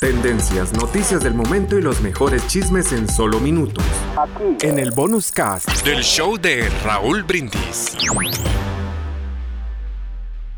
[0.00, 3.84] Tendencias, noticias del momento y los mejores chismes en solo minutos.
[4.16, 4.66] Aquí.
[4.66, 7.96] En el bonus cast del show de Raúl Brindis.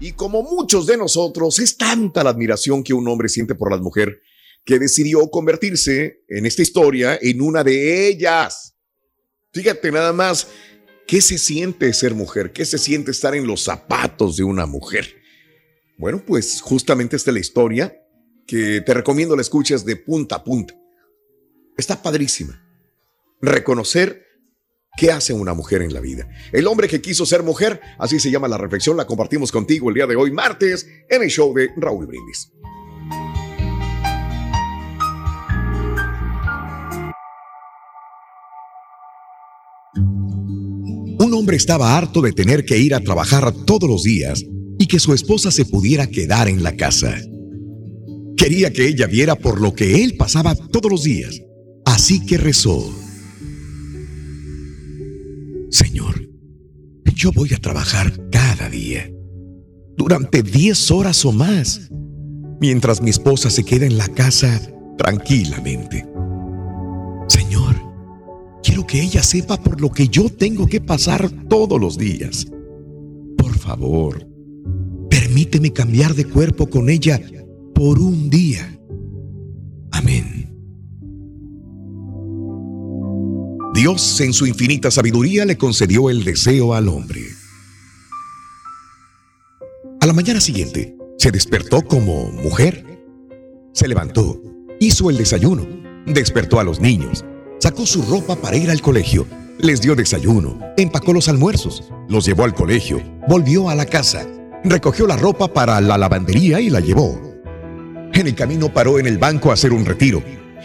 [0.01, 3.79] Y como muchos de nosotros, es tanta la admiración que un hombre siente por la
[3.79, 4.21] mujer
[4.65, 8.75] que decidió convertirse en esta historia en una de ellas.
[9.53, 10.48] Fíjate nada más,
[11.07, 12.53] ¿qué se siente ser mujer?
[12.53, 15.14] ¿Qué se siente estar en los zapatos de una mujer?
[15.98, 18.04] Bueno, pues justamente esta es la historia
[18.46, 20.74] que te recomiendo la escuches de punta a punta.
[21.76, 22.61] Está padrísima.
[23.40, 24.25] Reconocer
[24.96, 26.29] qué hace una mujer en la vida.
[26.52, 29.94] El hombre que quiso ser mujer, así se llama la reflexión, la compartimos contigo el
[29.94, 32.52] día de hoy, martes, en el show de Raúl Brindis.
[41.19, 44.44] Un hombre estaba harto de tener que ir a trabajar todos los días
[44.78, 47.16] y que su esposa se pudiera quedar en la casa.
[48.36, 51.41] Quería que ella viera por lo que él pasaba todos los días.
[51.84, 52.92] Así que rezó.
[55.70, 56.28] Señor,
[57.14, 59.10] yo voy a trabajar cada día,
[59.96, 61.91] durante 10 horas o más,
[62.60, 64.60] mientras mi esposa se queda en la casa
[64.98, 66.06] tranquilamente.
[67.28, 67.74] Señor,
[68.62, 72.46] quiero que ella sepa por lo que yo tengo que pasar todos los días.
[73.38, 74.26] Por favor,
[75.08, 77.20] permíteme cambiar de cuerpo con ella
[77.75, 78.78] por un día.
[79.91, 80.50] Amén.
[83.75, 87.22] Dios en su infinita sabiduría le concedió el deseo al hombre.
[90.00, 92.84] A la mañana siguiente, se despertó como mujer.
[93.72, 94.41] Se levantó,
[94.78, 95.66] hizo el desayuno,
[96.06, 97.25] despertó a los niños,
[97.59, 99.27] sacó su ropa para ir al colegio,
[99.59, 104.27] les dio desayuno, empacó los almuerzos, los llevó al colegio, volvió a la casa,
[104.62, 107.23] recogió la ropa para la lavandería y la llevó.
[108.14, 110.22] En el camino paró en el banco a hacer un retiro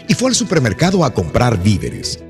[0.08, 2.22] y fue al supermercado a comprar víveres.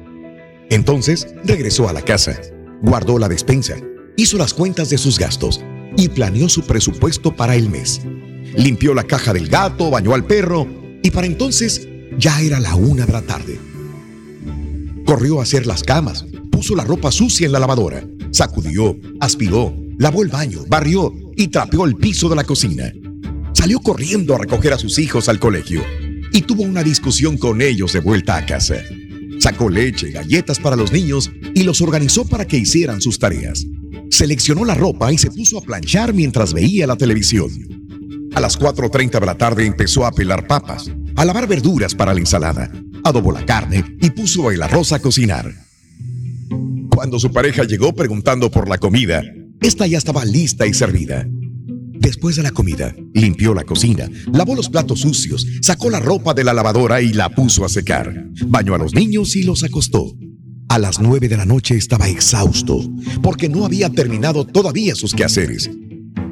[0.70, 2.40] Entonces regresó a la casa,
[2.80, 3.76] guardó la despensa,
[4.16, 5.62] hizo las cuentas de sus gastos
[5.98, 8.00] y planeó su presupuesto para el mes.
[8.56, 10.66] Limpió la caja del gato, bañó al perro
[11.02, 11.86] y para entonces
[12.18, 13.58] ya era la una de la tarde.
[15.04, 20.22] Corrió a hacer las camas, puso la ropa sucia en la lavadora, sacudió, aspiró, lavó
[20.22, 22.90] el baño, barrió y trapeó el piso de la cocina.
[23.60, 25.84] Salió corriendo a recoger a sus hijos al colegio
[26.32, 28.76] y tuvo una discusión con ellos de vuelta a casa.
[29.38, 33.66] Sacó leche, galletas para los niños y los organizó para que hicieran sus tareas.
[34.08, 37.50] Seleccionó la ropa y se puso a planchar mientras veía la televisión.
[38.34, 42.20] A las 4.30 de la tarde empezó a pelar papas, a lavar verduras para la
[42.20, 42.72] ensalada,
[43.04, 45.52] adobó la carne y puso el arroz a cocinar.
[46.88, 49.22] Cuando su pareja llegó preguntando por la comida,
[49.60, 51.26] esta ya estaba lista y servida.
[52.00, 56.44] Después de la comida, limpió la cocina, lavó los platos sucios, sacó la ropa de
[56.44, 58.26] la lavadora y la puso a secar.
[58.46, 60.16] Bañó a los niños y los acostó.
[60.70, 62.90] A las nueve de la noche estaba exhausto
[63.22, 65.68] porque no había terminado todavía sus quehaceres.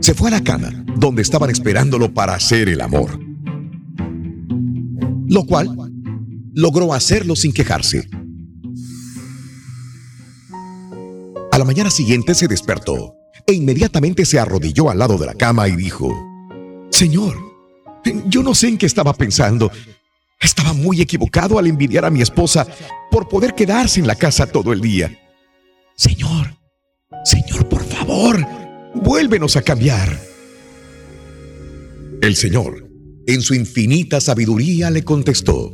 [0.01, 3.21] Se fue a la cama, donde estaban esperándolo para hacer el amor.
[5.27, 5.69] Lo cual
[6.55, 8.09] logró hacerlo sin quejarse.
[11.53, 13.18] A la mañana siguiente se despertó
[13.49, 16.15] e inmediatamente se arrodilló al lado de la cama y dijo,
[16.91, 17.35] Señor,
[18.27, 19.73] yo no sé en qué estaba pensando.
[20.39, 22.67] Estaba muy equivocado al envidiar a mi esposa
[23.11, 25.19] por poder quedarse en la casa todo el día.
[25.97, 26.59] Señor,
[27.25, 28.47] Señor, por favor,
[28.95, 30.21] vuélvenos a cambiar.
[32.21, 32.87] El Señor,
[33.27, 35.73] en su infinita sabiduría, le contestó,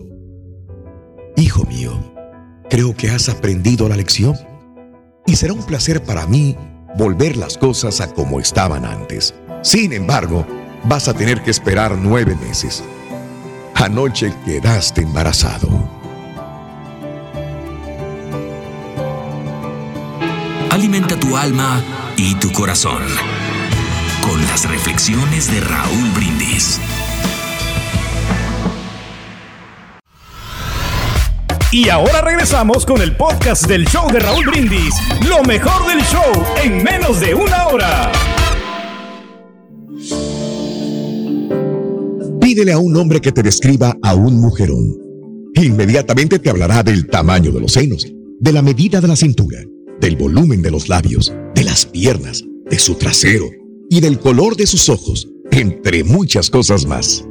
[1.37, 2.15] Hijo mío,
[2.71, 4.37] creo que has aprendido la lección
[5.27, 6.57] y será un placer para mí
[6.97, 9.35] volver las cosas a como estaban antes.
[9.63, 10.47] Sin embargo,
[10.85, 12.83] vas a tener que esperar nueve meses.
[13.75, 15.69] Anoche quedaste embarazado.
[20.71, 21.83] Alimenta tu alma
[22.17, 23.03] y tu corazón
[24.23, 26.81] con las reflexiones de Raúl Brindis.
[31.75, 34.95] Y ahora regresamos con el podcast del show de Raúl Brindis.
[35.29, 38.13] Lo mejor del show en de una hora.
[42.41, 44.97] Pídele a un hombre que te describa a un mujerón.
[45.55, 48.11] Inmediatamente te hablará del tamaño de los senos,
[48.41, 49.59] de la medida de la cintura,
[50.01, 53.51] del volumen de los labios, de las piernas, de su trasero
[53.91, 57.23] y del color de sus ojos, entre muchas cosas más.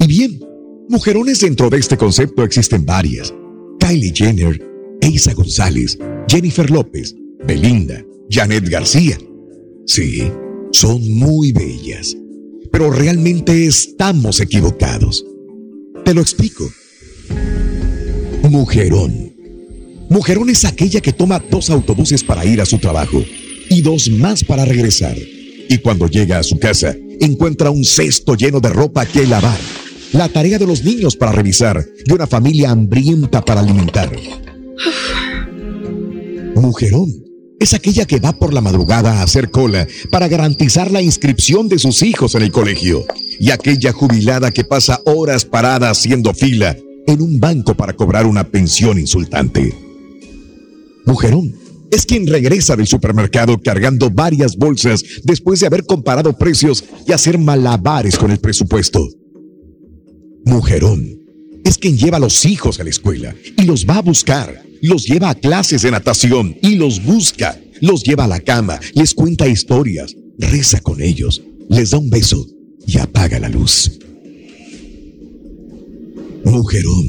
[0.00, 0.40] Y bien,
[0.88, 3.34] mujerones dentro de este concepto existen varias
[3.80, 4.66] Kylie Jenner,
[5.02, 7.14] Eisa González, Jennifer López,
[7.46, 8.02] Belinda,
[8.34, 9.16] Janet García.
[9.86, 10.24] Sí,
[10.72, 12.16] son muy bellas,
[12.72, 15.24] pero realmente estamos equivocados.
[16.04, 16.68] Te lo explico.
[18.42, 19.32] Mujerón.
[20.10, 23.24] Mujerón es aquella que toma dos autobuses para ir a su trabajo
[23.70, 25.16] y dos más para regresar.
[25.68, 29.60] Y cuando llega a su casa, encuentra un cesto lleno de ropa que lavar,
[30.12, 34.10] la tarea de los niños para revisar y una familia hambrienta para alimentar.
[36.56, 37.24] Mujerón
[37.64, 41.78] es aquella que va por la madrugada a hacer cola para garantizar la inscripción de
[41.78, 43.06] sus hijos en el colegio
[43.40, 46.76] y aquella jubilada que pasa horas parada haciendo fila
[47.06, 49.74] en un banco para cobrar una pensión insultante.
[51.06, 51.54] Mujerón
[51.90, 57.38] es quien regresa del supermercado cargando varias bolsas después de haber comparado precios y hacer
[57.38, 59.08] malabares con el presupuesto.
[60.44, 61.18] Mujerón
[61.64, 65.06] es quien lleva a los hijos a la escuela y los va a buscar, los
[65.06, 69.48] lleva a clases de natación y los busca, los lleva a la cama, les cuenta
[69.48, 72.46] historias, reza con ellos, les da un beso
[72.86, 73.98] y apaga la luz.
[76.44, 77.06] Mujerón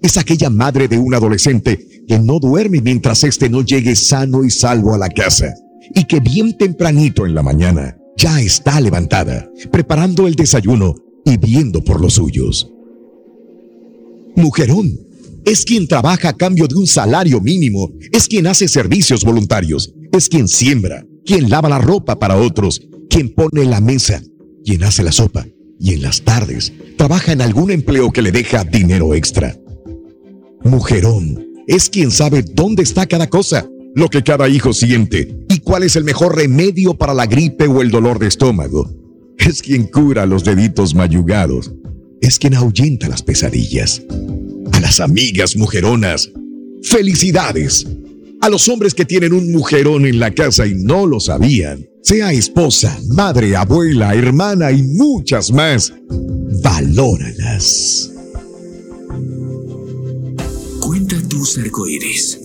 [0.00, 4.50] es aquella madre de un adolescente que no duerme mientras éste no llegue sano y
[4.50, 5.52] salvo a la casa
[5.96, 10.94] y que bien tempranito en la mañana ya está levantada, preparando el desayuno
[11.24, 12.70] y viendo por los suyos.
[14.36, 15.11] Mujerón
[15.44, 20.28] es quien trabaja a cambio de un salario mínimo, es quien hace servicios voluntarios, es
[20.28, 24.22] quien siembra, quien lava la ropa para otros, quien pone la mesa,
[24.64, 25.46] quien hace la sopa
[25.82, 29.58] y en las tardes trabaja en algún empleo que le deja dinero extra.
[30.62, 35.82] Mujerón es quien sabe dónde está cada cosa, lo que cada hijo siente y cuál
[35.82, 38.90] es el mejor remedio para la gripe o el dolor de estómago.
[39.38, 41.72] Es quien cura los deditos mayugados.
[42.20, 44.02] Es quien ahuyenta las pesadillas.
[45.00, 46.30] Amigas mujeronas,
[46.82, 47.86] felicidades.
[48.40, 52.32] A los hombres que tienen un mujerón en la casa y no lo sabían sea
[52.32, 55.94] esposa, madre, abuela, hermana y muchas más,
[56.62, 58.12] valóralas.
[60.80, 62.40] Cuenta tus arcoíris,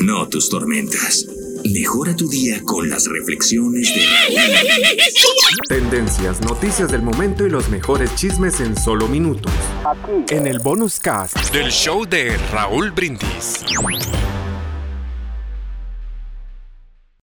[0.00, 1.26] no tus tormentas.
[1.64, 4.02] Mejora tu día con las reflexiones de
[5.68, 9.52] Tendencias, noticias del momento y los mejores chismes en solo minutos.
[9.84, 10.34] Aquí.
[10.34, 13.64] En el bonus cast del show de Raúl Brindis.